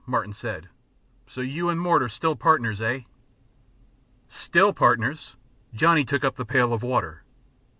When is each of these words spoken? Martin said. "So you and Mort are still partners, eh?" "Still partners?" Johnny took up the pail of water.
Martin 0.07 0.33
said. 0.33 0.67
"So 1.27 1.41
you 1.41 1.69
and 1.69 1.79
Mort 1.79 2.01
are 2.01 2.09
still 2.09 2.35
partners, 2.35 2.81
eh?" 2.81 3.01
"Still 4.27 4.73
partners?" 4.73 5.35
Johnny 5.75 6.03
took 6.03 6.23
up 6.23 6.37
the 6.37 6.43
pail 6.43 6.73
of 6.73 6.81
water. 6.81 7.21